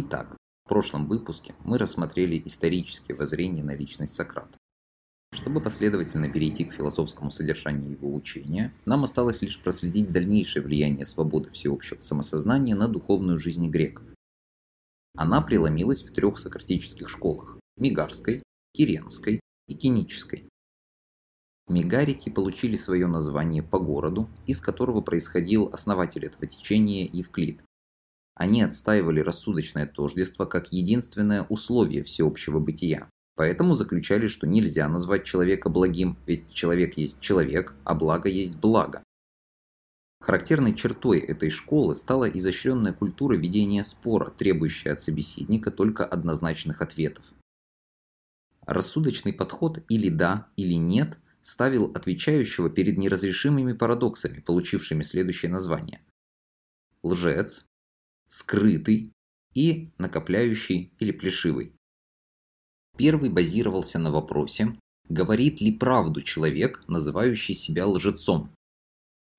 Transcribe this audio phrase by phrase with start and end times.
[0.00, 4.56] Итак, в прошлом выпуске мы рассмотрели исторические воззрения на личность Сократа.
[5.32, 11.50] Чтобы последовательно перейти к философскому содержанию его учения, нам осталось лишь проследить дальнейшее влияние свободы
[11.50, 14.06] всеобщего самосознания на духовную жизнь греков.
[15.16, 18.44] Она преломилась в трех сократических школах– Мигарской,
[18.74, 20.48] Киренской и Кинической.
[21.66, 27.64] Мегарики получили свое название по городу, из которого происходил основатель этого течения Евклид.
[28.38, 35.68] Они отстаивали рассудочное тождество как единственное условие всеобщего бытия, поэтому заключали, что нельзя назвать человека
[35.68, 39.02] благим, ведь человек есть человек, а благо есть благо.
[40.20, 47.24] Характерной чертой этой школы стала изощренная культура ведения спора, требующая от собеседника только однозначных ответов.
[48.64, 56.02] Рассудочный подход или да, или нет– ставил отвечающего перед неразрешимыми парадоксами, получившими следующее название.
[57.02, 57.64] Лжец,
[58.28, 59.12] скрытый
[59.54, 61.72] и накопляющий или плешивый.
[62.96, 64.78] Первый базировался на вопросе,
[65.08, 68.50] говорит ли правду человек, называющий себя лжецом.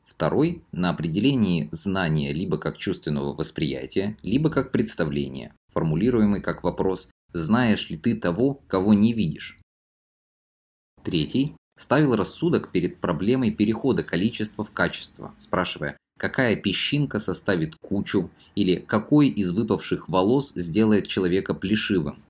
[0.05, 7.89] Второй– на определении знания либо как чувственного восприятия, либо как представления, формулируемый как вопрос «Знаешь
[7.89, 9.59] ли ты того, кого не видишь?».
[11.03, 18.75] Третий ставил рассудок перед проблемой перехода количества в качество, спрашивая, какая песчинка составит кучу или
[18.75, 22.21] какой из выпавших волос сделает человека плешивым.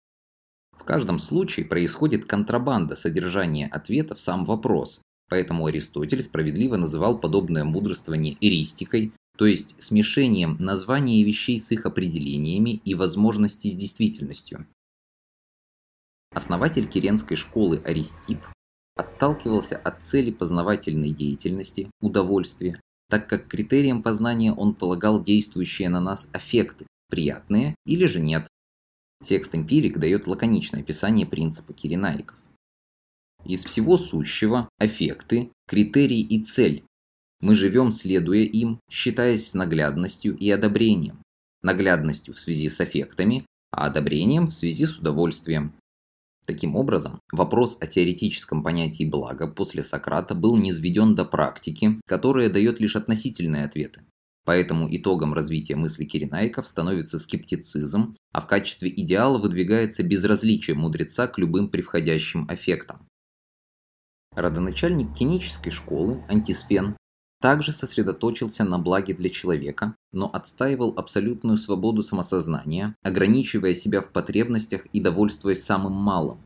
[0.72, 7.64] В каждом случае происходит контрабанда содержания ответа в сам вопрос, поэтому Аристотель справедливо называл подобное
[7.64, 14.68] мудрствование эристикой, то есть смешением названия вещей с их определениями и возможностей с действительностью.
[16.32, 18.40] Основатель Киренской школы Аристип
[18.96, 22.80] отталкивался от цели познавательной деятельности, удовольствия,
[23.10, 28.48] так как критерием познания он полагал действующие на нас аффекты, приятные или же нет.
[29.26, 32.38] Текст «Эмпирик» дает лаконичное описание принципа киренаиков.
[33.46, 36.84] Из всего сущего– аффекты, критерий и цель.
[37.42, 41.22] Мы живем, следуя им, считаясь наглядностью и одобрением.
[41.62, 45.74] Наглядностью в связи с аффектами, а одобрением в связи с удовольствием.
[46.50, 52.80] Таким образом, вопрос о теоретическом понятии блага после Сократа был низведен до практики, которая дает
[52.80, 54.02] лишь относительные ответы.
[54.46, 61.38] Поэтому итогом развития мысли Киренаиков становится скептицизм, а в качестве идеала выдвигается безразличие мудреца к
[61.38, 63.08] любым превходящим аффектам.
[64.36, 66.98] Родоначальник кинической школы, Антисфен,
[67.42, 74.86] также сосредоточился на благе для человека, но отстаивал абсолютную свободу самосознания, ограничивая себя в потребностях
[74.94, 76.40] и довольствуясь самым малым.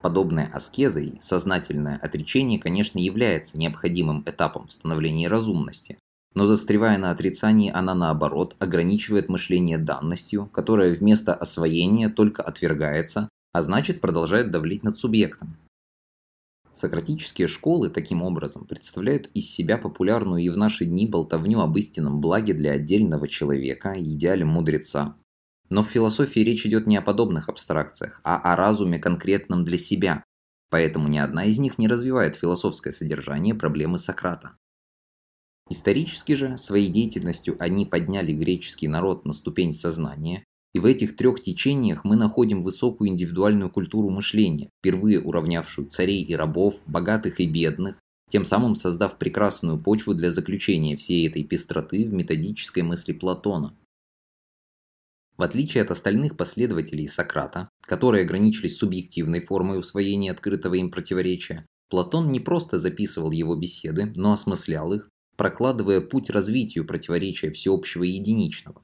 [0.00, 5.98] Подобная аскеза и сознательное отречение, конечно, является необходимым этапом в становлении разумности,
[6.34, 13.62] но застревая на отрицании, она наоборот ограничивает мышление данностью, которая вместо освоения только отвергается, а
[13.62, 15.56] значит продолжает давлить над субъектом.
[16.76, 22.20] Сократические школы, таким образом, представляют из себя популярную и в наши дни болтовню об истинном
[22.20, 25.16] благе для отдельного человека и идеале мудреца.
[25.70, 30.22] Но в философии речь идет не о подобных абстракциях, а о разуме конкретном для себя,
[30.68, 34.58] поэтому ни одна из них не развивает философское содержание проблемы Сократа.
[35.70, 40.44] Исторически же, своей деятельностью они подняли греческий народ на ступень сознания
[40.76, 46.34] и в этих трех течениях мы находим высокую индивидуальную культуру мышления, впервые уравнявшую царей и
[46.36, 47.96] рабов, богатых и бедных,
[48.30, 53.74] тем самым создав прекрасную почву для заключения всей этой пестроты в методической мысли Платона.
[55.38, 62.28] В отличие от остальных последователей Сократа, которые ограничились субъективной формой усвоения открытого им противоречия, Платон
[62.30, 65.08] не просто записывал его беседы, но осмыслял их,
[65.38, 68.82] прокладывая путь развитию противоречия всеобщего и единичного.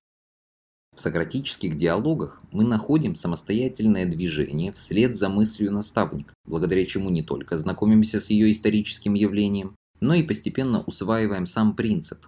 [0.95, 7.57] В сократических диалогах мы находим самостоятельное движение вслед за мыслью наставника, благодаря чему не только
[7.57, 12.27] знакомимся с ее историческим явлением, но и постепенно усваиваем сам принцип.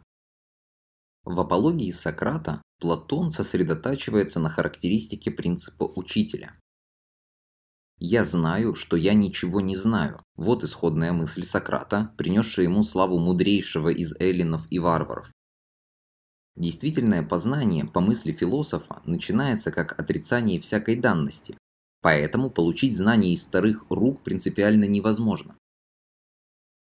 [1.24, 6.54] В апологии Сократа Платон сосредотачивается на характеристике принципа учителя.
[7.98, 13.88] «Я знаю, что я ничего не знаю»– вот исходная мысль Сократа, принесшая ему славу мудрейшего
[13.88, 15.30] из эллинов и варваров.
[16.56, 21.58] Действительное познание, по мысли философа, начинается как отрицание всякой данности,
[22.00, 25.56] поэтому получить знания из вторых рук принципиально невозможно.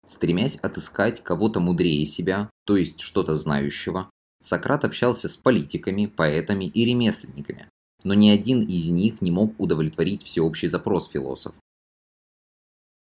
[0.06, 4.10] Стремясь отыскать кого-то мудрее себя, то есть что-то знающего,
[4.42, 7.70] Сократ общался с политиками, поэтами и ремесленниками,
[8.04, 11.56] но ни один из них не мог удовлетворить всеобщий запрос философ.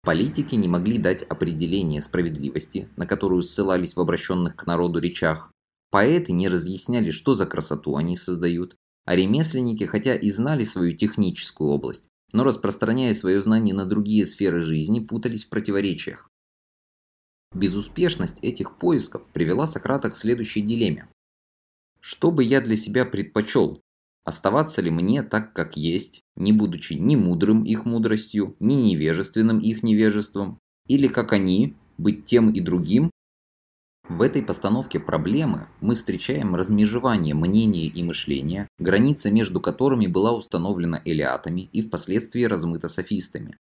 [0.01, 5.51] Политики не могли дать определение справедливости, на которую ссылались в обращенных к народу речах,
[5.91, 8.75] Поэты не разъясняли, что за красоту они создают,
[9.05, 14.61] а ремесленники, хотя и знали свою техническую область, но распространяя свое знание на другие сферы
[14.61, 16.29] жизни, путались в противоречиях.
[17.53, 21.09] Безуспешность этих поисков привела Сократа к следующей дилемме.
[21.99, 23.81] Что бы я для себя предпочел?
[24.23, 29.81] Оставаться ли мне так, как есть, не будучи ни мудрым их мудростью, ни невежественным их
[29.81, 33.09] невежеством, или как они, быть тем и другим,
[34.09, 40.99] в этой постановке проблемы мы встречаем размежевание мнения и мышления, граница между которыми была установлена
[41.05, 43.55] элиатами и впоследствии размыта софистами.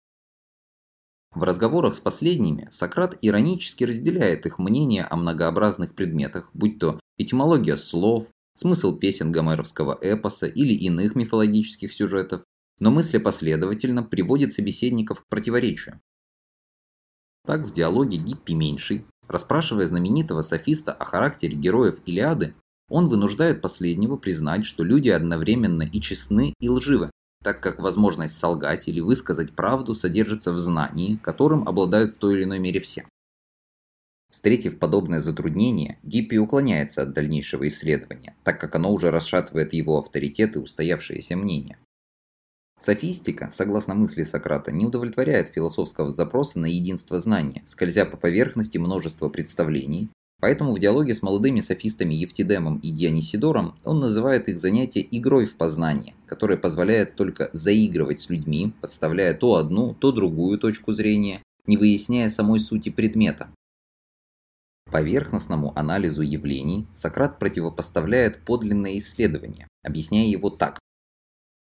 [1.36, 7.76] В разговорах с последними Сократ иронически разделяет их мнение о многообразных предметах, будь то этимология
[7.76, 12.44] слов, смысл песен гомеровского эпоса или иных мифологических сюжетов,
[12.80, 16.00] но мысли последовательно приводит собеседников к противоречию.
[17.46, 22.56] Так в диалоге Гиппи Меньший Расспрашивая знаменитого софиста о характере героев Илиады,
[22.90, 27.12] он вынуждает последнего признать, что люди одновременно и честны, и лживы,
[27.44, 32.44] так как возможность солгать или высказать правду содержится в знании, которым обладают в той или
[32.46, 33.06] иной мере все.
[34.30, 40.56] Встретив подобное затруднение, Гиппи уклоняется от дальнейшего исследования, так как оно уже расшатывает его авторитет
[40.56, 41.78] и устоявшееся мнение.
[42.80, 49.30] Софистика, согласно мысли Сократа, не удовлетворяет философского запроса на единство знания, скользя по поверхности множества
[49.30, 50.10] представлений,
[50.40, 55.58] поэтому в диалоге с молодыми софистами Евтидемом и Дионисидором он называет их занятие игрой в
[55.58, 61.78] познание, которое позволяет только заигрывать с людьми, подставляя то одну, то другую точку зрения, не
[61.78, 63.50] выясняя самой сути предмета.
[64.92, 70.80] Поверхностному анализу явлений Сократ противопоставляет подлинное исследование, объясняя его так.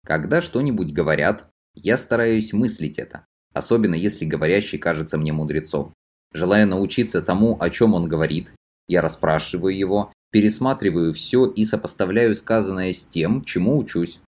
[0.04, 5.94] Когда что-нибудь говорят, я стараюсь мыслить это, особенно если говорящий кажется мне мудрецом.
[6.32, 8.52] Желая научиться тому, о чем он говорит,
[8.86, 14.20] я расспрашиваю его, пересматриваю все и сопоставляю сказанное с тем, чему учусь.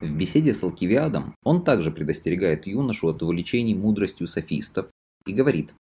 [0.00, 4.90] В беседе с Алкивиадом он также предостерегает юношу от увлечений мудростью софистов
[5.26, 5.74] и говорит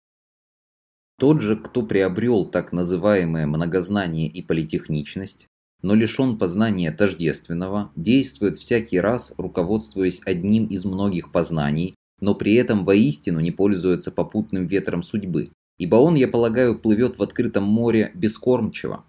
[1.19, 5.47] «Тот же, кто приобрел так называемое многознание и политехничность,
[5.81, 12.85] но лишен познания тождественного, действует всякий раз, руководствуясь одним из многих познаний, но при этом
[12.85, 19.05] воистину не пользуется попутным ветром судьбы, ибо он, я полагаю, плывет в открытом море бескормчиво.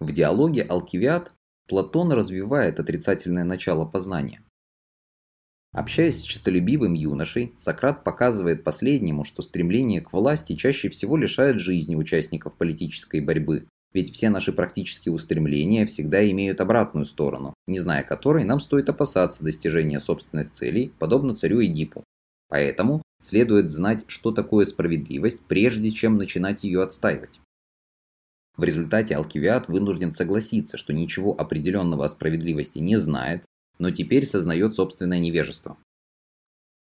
[0.00, 1.32] В диалоге «Алкивиад»
[1.66, 4.42] Платон развивает отрицательное начало познания.
[5.72, 11.96] Общаясь с честолюбивым юношей, Сократ показывает последнему, что стремление к власти чаще всего лишает жизни
[11.96, 18.44] участников политической борьбы, ведь все наши практические устремления всегда имеют обратную сторону, не зная которой
[18.44, 22.04] нам стоит опасаться достижения собственных целей, подобно царю Эдипу.
[22.48, 27.40] Поэтому следует знать, что такое справедливость, прежде чем начинать ее отстаивать.
[28.56, 33.44] В результате Алкивиад вынужден согласиться, что ничего определенного о справедливости не знает,
[33.78, 35.76] но теперь сознает собственное невежество.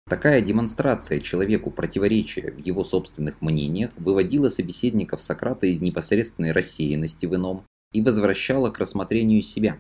[0.10, 7.36] Такая демонстрация человеку противоречия в его собственных мнениях выводила собеседников Сократа из непосредственной рассеянности в
[7.36, 7.64] ином
[7.94, 9.80] и возвращала к рассмотрению себя.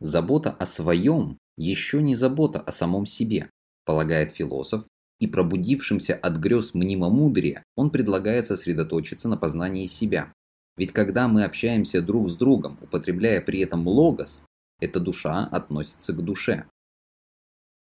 [0.00, 3.48] Забота о своем еще не забота о самом себе,
[3.84, 4.84] полагает философ,
[5.20, 10.32] и пробудившимся от грез мнимомудрия он предлагает сосредоточиться на познании себя.
[10.76, 14.42] Ведь когда мы общаемся друг с другом, употребляя при этом логос,
[14.80, 16.64] эта душа относится к душе.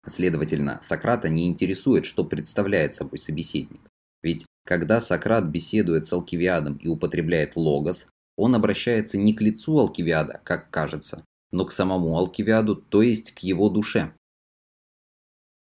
[0.07, 3.81] Следовательно, Сократа не интересует, что представляет собой собеседник.
[4.21, 8.07] Ведь когда Сократ беседует с Алкивиадом и употребляет логос,
[8.37, 13.39] он обращается не к лицу Алкивиада, как кажется, но к самому Алкивиаду, то есть к
[13.39, 14.13] его душе.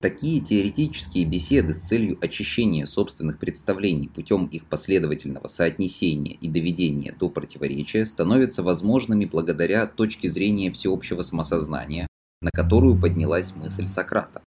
[0.00, 7.28] Такие теоретические беседы с целью очищения собственных представлений путем их последовательного соотнесения и доведения до
[7.28, 12.06] противоречия становятся возможными благодаря точке зрения всеобщего самосознания,
[12.40, 14.42] на которую поднялась мысль Сократа.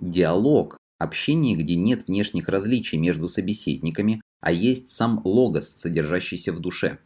[0.00, 6.98] Диалог– общение, где нет внешних различий между собеседниками, а есть сам логос, содержащийся в душе.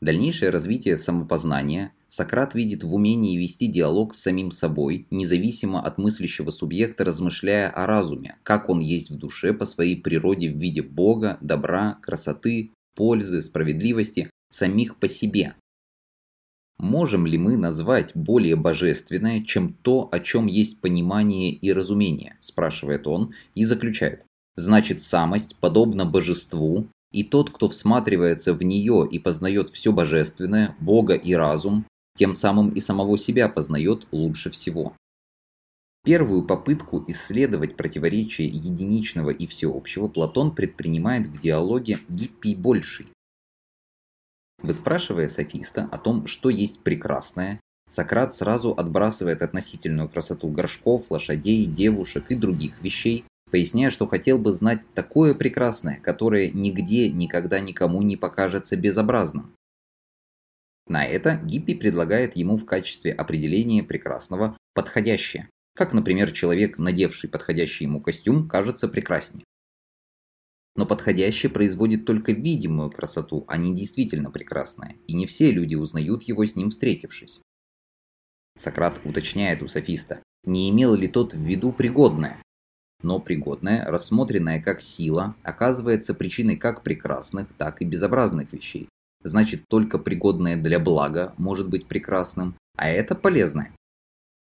[0.00, 6.50] Дальнейшее развитие самопознания Сократ видит в умении вести диалог с самим собой, независимо от мыслящего
[6.50, 11.38] субъекта, размышляя о разуме, как он есть в душе по своей природе в виде Бога,
[11.40, 15.56] добра, красоты, пользы, справедливости, самих по себе,
[16.78, 23.06] Можем ли мы назвать более божественное, чем то, о чем есть понимание и разумение, спрашивает
[23.06, 24.24] он и заключает.
[24.56, 31.14] Значит, самость подобна божеству, и тот, кто всматривается в нее и познает все божественное, Бога
[31.14, 34.94] и разум, тем самым и самого себя познает лучше всего.
[36.04, 43.06] Первую попытку исследовать противоречие единичного и всеобщего Платон предпринимает в диалоге Гиппий Больший,
[44.62, 52.30] Выспрашивая софиста о том, что есть прекрасное, Сократ сразу отбрасывает относительную красоту горшков, лошадей, девушек
[52.30, 58.16] и других вещей, поясняя, что хотел бы знать такое прекрасное, которое нигде никогда никому не
[58.16, 59.54] покажется безобразным.
[60.86, 67.84] На это Гиппи предлагает ему в качестве определения прекрасного подходящее, как, например, человек, надевший подходящий
[67.84, 69.44] ему костюм, кажется прекраснее.
[70.76, 76.24] Но подходящее производит только видимую красоту, а не действительно прекрасное, и не все люди узнают
[76.24, 77.40] его с ним встретившись.
[78.58, 82.40] Сократ уточняет у софиста, не имел ли тот в виду пригодное.
[83.02, 88.88] Но пригодное, рассмотренное как сила, оказывается причиной как прекрасных, так и безобразных вещей.
[89.22, 93.72] Значит, только пригодное для блага может быть прекрасным, а это полезное.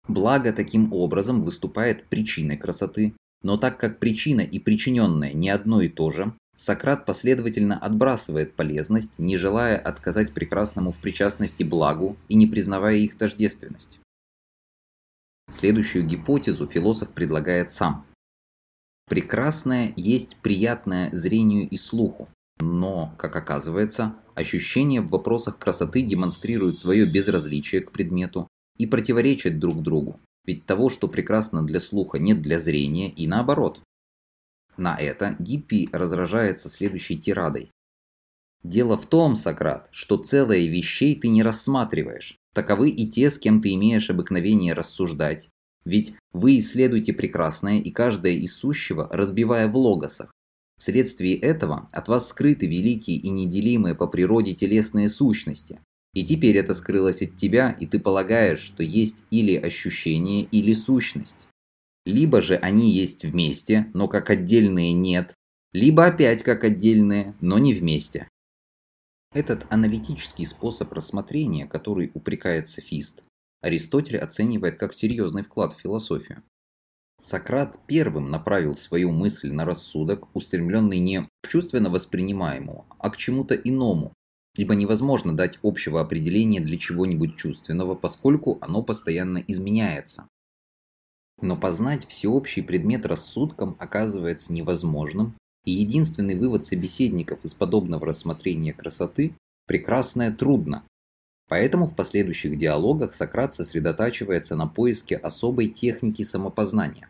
[0.08, 3.16] Благо таким образом выступает причиной красоты,
[3.46, 9.20] но так как причина и причиненное не одно и то же, Сократ последовательно отбрасывает полезность,
[9.20, 14.00] не желая отказать прекрасному в причастности благу и не признавая их тождественность.
[15.52, 18.08] Следующую гипотезу философ предлагает сам.
[19.08, 27.06] Прекрасное есть приятное зрению и слуху, но, как оказывается, ощущения в вопросах красоты демонстрируют свое
[27.06, 28.48] безразличие к предмету
[28.80, 33.82] и противоречат друг другу, ведь того, что прекрасно для слуха, нет для зрения и наоборот.
[34.78, 37.72] На это Гиппи разражается следующей тирадой.
[38.64, 42.36] Дело в том, Сократ, что целое вещей ты не рассматриваешь.
[42.54, 45.50] Таковы и те, с кем ты имеешь обыкновение рассуждать.
[45.86, 50.32] Ведь вы исследуете прекрасное и каждое из сущего, разбивая в логосах.
[50.78, 55.80] Вследствие этого от вас скрыты великие и неделимые по природе телесные сущности.
[56.16, 61.48] И теперь это скрылось от тебя, и ты полагаешь, что есть или ощущение, или сущность.
[62.06, 65.34] Либо же они есть вместе, но как отдельные нет,
[65.74, 68.30] либо опять как отдельные, но не вместе.
[69.34, 73.24] Этот аналитический способ рассмотрения, который упрекает софист,
[73.62, 76.44] Аристотель оценивает как серьезный вклад в философию.
[77.20, 83.56] Сократ первым направил свою мысль на рассудок, устремленный не к чувственно воспринимаемому, а к чему-то
[83.56, 84.14] иному,
[84.56, 90.28] ибо невозможно дать общего определения для чего-нибудь чувственного, поскольку оно постоянно изменяется.
[91.42, 95.36] Но познать всеобщий предмет рассудком оказывается невозможным,
[95.66, 99.36] и единственный вывод собеседников из подобного рассмотрения красоты–
[99.68, 100.84] прекрасное трудно.
[101.48, 107.10] Поэтому в последующих диалогах Сократ сосредотачивается на поиске особой техники самопознания.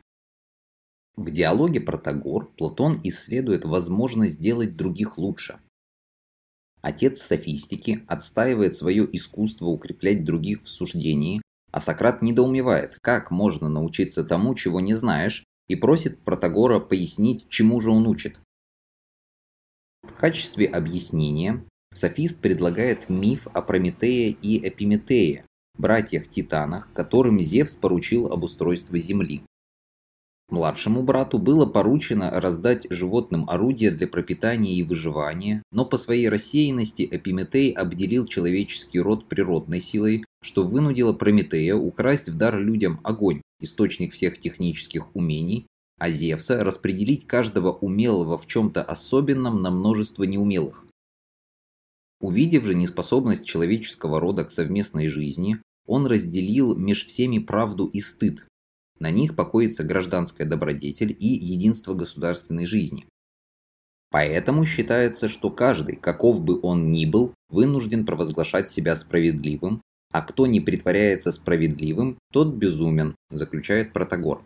[1.15, 5.59] В диалоге Протагор Платон исследует возможность сделать других лучше.
[6.85, 14.23] Отец софистики отстаивает свое искусство укреплять других в суждении, а Сократ недоумевает, как можно научиться
[14.23, 18.39] тому, чего не знаешь, и просит Протагора пояснить, чему же он учит.
[20.03, 25.43] В качестве объяснения софист предлагает миф о Прометее и Эпиметее,
[25.79, 29.41] братьях-титанах, которым Зевс поручил обустройство Земли.
[30.49, 37.07] Младшему брату было поручено раздать животным орудия для пропитания и выживания, но по своей рассеянности
[37.11, 44.13] Эпиметей обделил человеческий род природной силой, что вынудило Прометея украсть в дар людям огонь, источник
[44.13, 45.65] всех технических умений,
[45.97, 50.85] а Зевса распределить каждого умелого в чем-то особенном на множество неумелых.
[52.19, 58.45] Увидев же неспособность человеческого рода к совместной жизни, он разделил меж всеми правду и стыд,
[58.99, 63.05] на них покоится гражданская добродетель и единство государственной жизни.
[64.11, 70.47] Поэтому считается, что каждый, каков бы он ни был, вынужден провозглашать себя справедливым, а кто
[70.47, 74.43] не притворяется справедливым, тот безумен, заключает Протагор.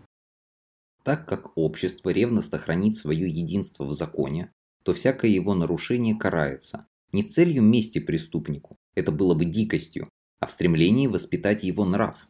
[1.04, 4.52] Так как общество ревностно хранит свое единство в законе,
[4.84, 10.52] то всякое его нарушение карается не целью мести преступнику, это было бы дикостью, а в
[10.52, 12.28] стремлении воспитать его нрав.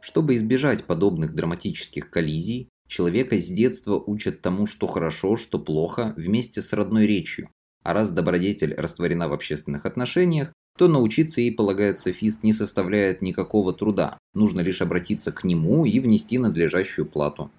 [0.00, 6.62] Чтобы избежать подобных драматических коллизий, человека с детства учат тому, что хорошо, что плохо, вместе
[6.62, 7.50] с родной речью.
[7.82, 13.72] А раз добродетель растворена в общественных отношениях, то научиться ей, полагает софист, не составляет никакого
[13.72, 17.50] труда, нужно лишь обратиться к нему и внести надлежащую плату.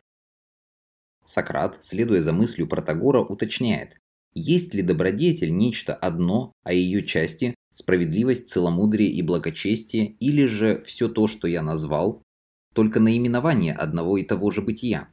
[1.26, 3.98] Сократ, следуя за мыслью Протагора, уточняет,
[4.34, 11.10] есть ли добродетель нечто одно, а ее части– справедливость, целомудрие и благочестие, или же все
[11.10, 12.24] то, что я назвал,
[12.74, 15.10] только наименование одного и того же бытия.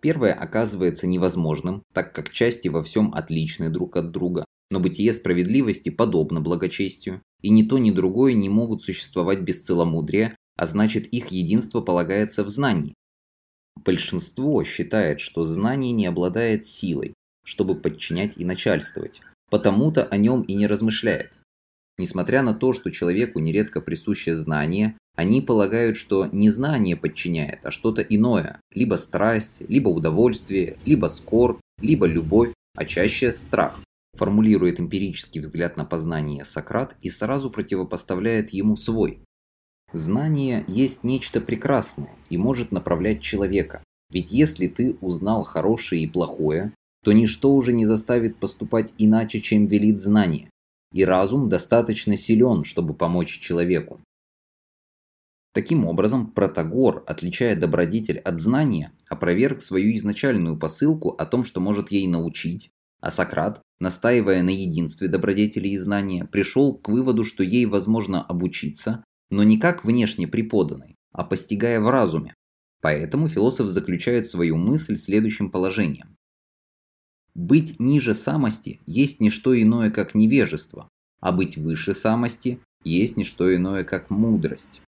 [0.00, 5.88] Первое оказывается невозможным, так как части во всем отличны друг от друга, но бытие справедливости
[5.90, 11.28] подобно благочестию, и ни то, ни другое не могут существовать без целомудрия, а значит их
[11.28, 12.94] единство полагается в знании.
[13.84, 17.14] Большинство считает, что знание не обладает силой,
[17.44, 21.40] чтобы подчинять и начальствовать, потому-то о нем и не размышляет.
[21.98, 27.70] Несмотря на то, что человеку нередко присуще знание, они полагают, что не знание подчиняет, а
[27.70, 33.82] что-то иное, либо страсть, либо удовольствие, либо скорбь, либо любовь, а чаще страх.
[34.16, 39.22] Формулирует эмпирический взгляд на познание Сократ и сразу противопоставляет ему свой.
[39.92, 43.84] Знание есть нечто прекрасное и может направлять человека.
[44.10, 46.72] Ведь если ты узнал хорошее и плохое,
[47.04, 50.48] то ничто уже не заставит поступать иначе, чем велит знание.
[50.94, 54.00] И разум достаточно силен, чтобы помочь человеку.
[55.52, 61.90] Таким образом, Протагор, отличая добродетель от знания, опроверг свою изначальную посылку о том, что может
[61.90, 67.66] ей научить, а Сократ, настаивая на единстве добродетели и знания, пришел к выводу, что ей
[67.66, 72.34] возможно обучиться, но не как внешне преподанной, а постигая в разуме.
[72.80, 76.16] Поэтому философ заключает свою мысль следующим положением.
[77.34, 80.88] Быть ниже самости есть не что иное, как невежество,
[81.20, 84.80] а быть выше самости есть не что иное, как мудрость.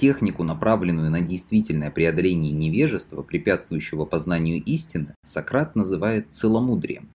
[0.00, 7.12] Технику, направленную на действительное преодоление невежества, препятствующего познанию истины, Сократ называет целомудрием.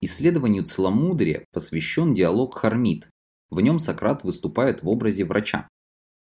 [0.00, 3.08] Исследованию целомудрия посвящен диалог Хармит.
[3.48, 5.68] В нем Сократ выступает в образе врача.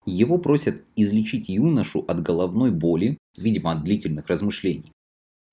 [0.05, 4.91] Его просят излечить юношу от головной боли, видимо от длительных размышлений.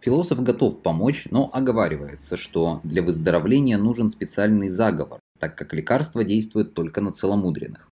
[0.03, 6.75] Философ готов помочь, но оговаривается, что для выздоровления нужен специальный заговор, так как лекарство действует
[6.75, 7.89] только на целомудренных.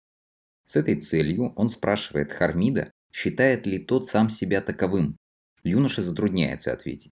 [0.73, 5.17] С этой целью он спрашивает Хармида, считает ли тот сам себя таковым.
[5.61, 7.11] Юноша затрудняется ответить.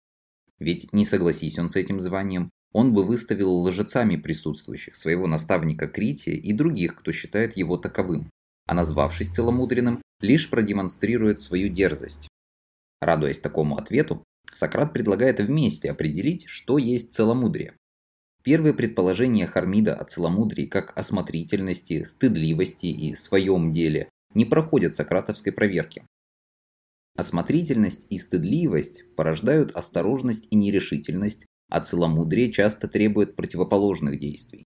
[0.57, 6.33] Ведь не согласись он с этим званием, он бы выставил лжецами присутствующих, своего наставника Крития
[6.33, 8.31] и других, кто считает его таковым,
[8.65, 12.29] а назвавшись целомудренным, лишь продемонстрирует свою дерзость.
[12.99, 14.23] Радуясь такому ответу,
[14.55, 17.75] Сократ предлагает вместе определить, что есть целомудрие.
[18.43, 26.03] Первые предположения Хармида о целомудрии как осмотрительности, стыдливости и своем деле не проходят сократовской проверки.
[27.15, 34.65] Осмотрительность и стыдливость порождают осторожность и нерешительность, а целомудрие часто требует противоположных действий.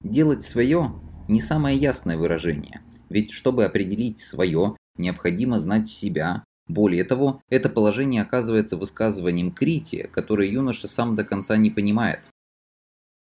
[0.00, 2.80] Делать свое– не самое ясное выражение,
[3.10, 10.48] ведь чтобы определить свое, необходимо знать себя, более того, это положение оказывается высказыванием Крития, которое
[10.48, 12.28] юноша сам до конца не понимает.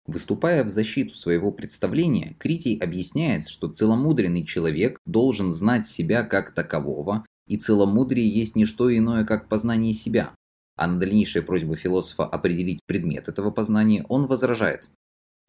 [0.07, 7.25] Выступая в защиту своего представления, Критий объясняет, что целомудренный человек должен знать себя как такового,
[7.47, 10.35] и целомудрие есть не что иное, как познание себя.
[10.77, 14.89] А на дальнейшие просьбы философа определить предмет этого познания он возражает.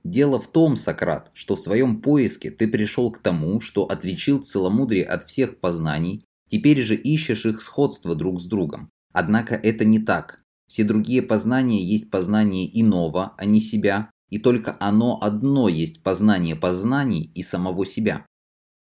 [0.04, 5.04] Дело в том, Сократ, что в своем поиске ты пришел к тому, что отличил целомудрие
[5.04, 8.92] от всех познаний Теперь же ищешь их сходство друг с другом.
[9.14, 10.44] Однако это не так.
[10.68, 16.56] Все другие познания есть познание иного, а не себя, и только оно одно есть познание
[16.56, 18.26] познаний и самого себя.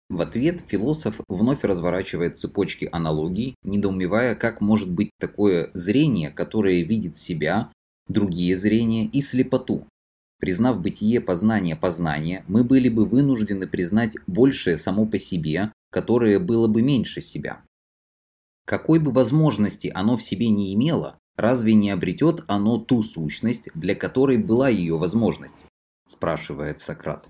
[0.09, 7.15] В ответ философ вновь разворачивает цепочки аналогий, недоумевая, как может быть такое зрение, которое видит
[7.15, 7.71] себя,
[8.07, 9.85] другие зрения и слепоту.
[10.39, 16.67] Признав бытие познания познания, мы были бы вынуждены признать большее само по себе, которое было
[16.67, 17.61] бы меньше себя.
[18.65, 23.95] Какой бы возможности оно в себе не имело, разве не обретет оно ту сущность, для
[23.95, 25.65] которой была ее возможность?
[26.07, 27.29] спрашивает Сократ.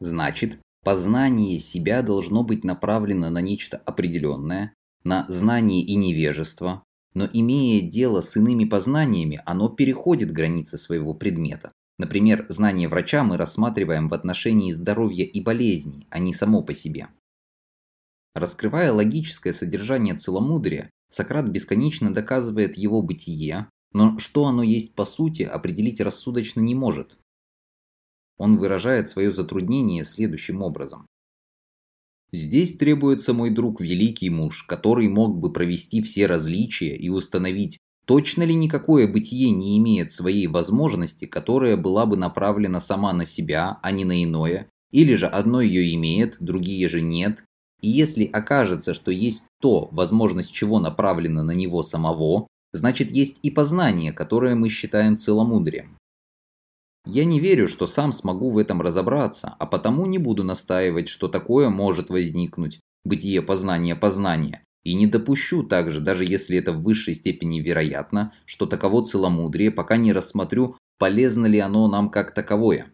[0.00, 6.82] Значит, познание себя должно быть направлено на нечто определенное, на знание и невежество,
[7.14, 11.72] но имея дело с иными познаниями, оно переходит границы своего предмета.
[11.98, 17.08] Например, знание врача мы рассматриваем в отношении здоровья и болезней, а не само по себе.
[18.34, 25.42] Раскрывая логическое содержание целомудрия, Сократ бесконечно доказывает его бытие, но что оно есть по сути,
[25.42, 27.18] определить рассудочно не может.
[28.38, 31.06] Он выражает свое затруднение следующим образом.
[32.32, 38.44] Здесь требуется мой друг великий муж, который мог бы провести все различия и установить, точно
[38.44, 43.90] ли никакое бытие не имеет своей возможности, которая была бы направлена сама на себя, а
[43.90, 47.44] не на иное, или же одно ее имеет, другие же нет,
[47.82, 53.50] и если окажется, что есть то, возможность чего направлена на него самого, значит есть и
[53.50, 55.98] познание, которое мы считаем целомудрием.
[57.06, 61.28] Я не верю, что сам смогу в этом разобраться, а потому не буду настаивать, что
[61.28, 67.14] такое может возникнуть, бытие познания познания, и не допущу также, даже если это в высшей
[67.14, 72.92] степени вероятно, что таково целомудрие, пока не рассмотрю, полезно ли оно нам как таковое.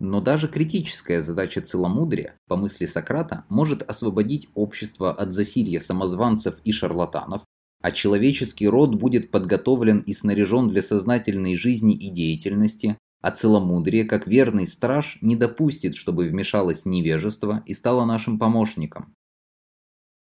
[0.00, 6.72] Но даже критическая задача целомудрия, по мысли Сократа, может освободить общество от засилья самозванцев и
[6.72, 7.42] шарлатанов,
[7.80, 14.26] а человеческий род будет подготовлен и снаряжен для сознательной жизни и деятельности, а целомудрие, как
[14.26, 19.14] верный страж, не допустит, чтобы вмешалось невежество и стало нашим помощником.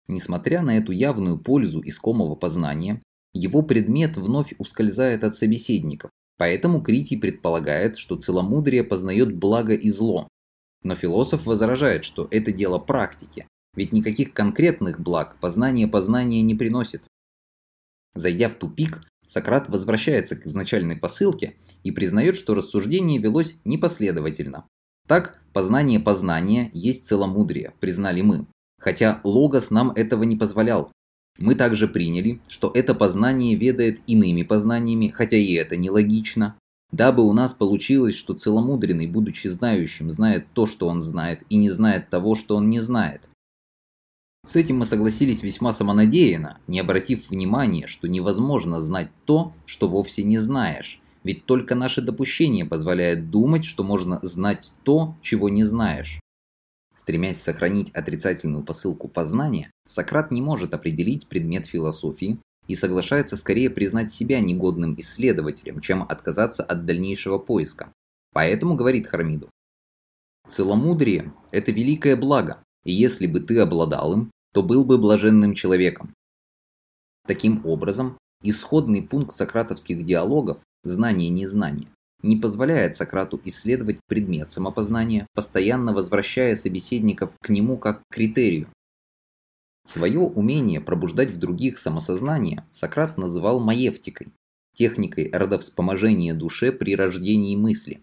[0.08, 3.00] Несмотря на эту явную пользу искомого познания,
[3.32, 10.26] его предмет вновь ускользает от собеседников, поэтому Критий предполагает, что целомудрие познает благо и зло.
[10.82, 17.02] Но философ возражает, что это дело практики, ведь никаких конкретных благ познание познания не приносит.
[18.14, 24.66] Зайдя в тупик, Сократ возвращается к изначальной посылке и признает, что рассуждение велось непоследовательно.
[25.06, 28.46] Так, познание познания есть целомудрие, признали мы,
[28.78, 30.90] хотя Логос нам этого не позволял.
[31.40, 36.56] Мы также приняли, что это познание ведает иными познаниями, хотя и это нелогично,
[36.92, 41.70] дабы у нас получилось, что целомудренный, будучи знающим, знает то, что он знает, и не
[41.70, 43.22] знает того, что он не знает.
[44.46, 50.22] С этим мы согласились весьма самонадеянно, не обратив внимания, что невозможно знать то, что вовсе
[50.22, 56.20] не знаешь, ведь только наше допущение позволяет думать, что можно знать то, чего не знаешь.
[57.00, 64.12] Стремясь сохранить отрицательную посылку познания, Сократ не может определить предмет философии и соглашается скорее признать
[64.12, 67.94] себя негодным исследователем, чем отказаться от дальнейшего поиска.
[68.34, 69.48] Поэтому говорит Хармиду,
[70.46, 76.12] «Целомудрие– это великое благо, и если бы ты обладал им, то был бы блаженным человеком.
[77.26, 81.88] Таким образом, исходный пункт сократовских диалогов «знание-незнание»
[82.22, 88.68] не позволяет Сократу исследовать предмет самопознания, постоянно возвращая собеседников к нему как к критерию.
[89.86, 94.28] Свое умение пробуждать в других самосознание Сократ называл маевтикой,
[94.74, 98.02] техникой родовспоможения душе при рождении мысли.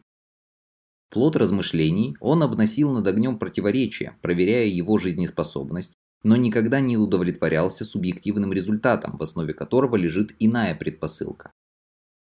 [1.10, 8.52] Плод размышлений он обносил над огнем противоречия, проверяя его жизнеспособность, но никогда не удовлетворялся субъективным
[8.52, 11.52] результатом, в основе которого лежит иная предпосылка.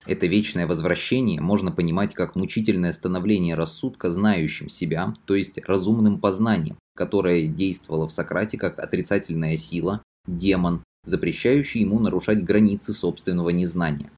[0.07, 6.79] Это вечное возвращение можно понимать как мучительное становление рассудка знающим себя, то есть разумным познанием,
[6.97, 14.11] которое действовало в Сократе как отрицательная сила, демон, запрещающий ему нарушать границы собственного незнания.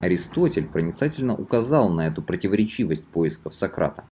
[0.00, 4.06] Аристотель проницательно указал на эту противоречивость поисков Сократа.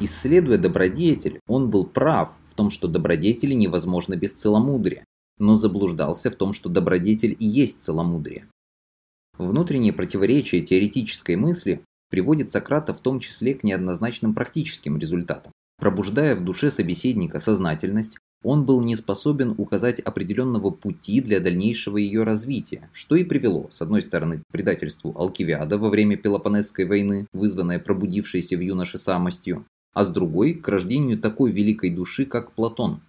[0.00, 5.04] Исследуя добродетель, он был прав в том, что добродетели невозможно без целомудрия,
[5.38, 8.48] но заблуждался в том, что добродетель и есть целомудрие.
[9.38, 15.52] Внутреннее противоречие теоретической мысли приводит Сократа в том числе к неоднозначным практическим результатам.
[15.78, 22.24] Пробуждая в душе собеседника сознательность, он был не способен указать определенного пути для дальнейшего ее
[22.24, 27.78] развития, что и привело, с одной стороны, к предательству Алкивиада во время Пелопонесской войны, вызванное
[27.78, 33.00] пробудившейся в юноше самостью, а с другой– к рождению такой великой души, как Платон.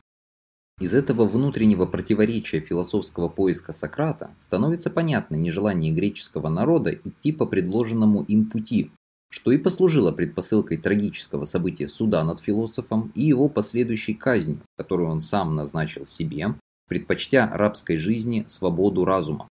[0.79, 8.23] Из этого внутреннего противоречия философского поиска Сократа становится понятно нежелание греческого народа идти по предложенному
[8.23, 8.91] им пути,
[9.29, 15.21] что и послужило предпосылкой трагического события суда над философом и его последующей казни, которую он
[15.21, 16.55] сам назначил себе,
[16.89, 19.47] предпочтя рабской жизни свободу разума.